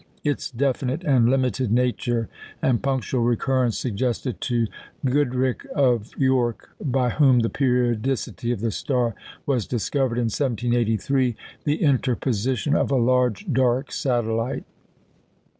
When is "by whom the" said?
6.83-7.51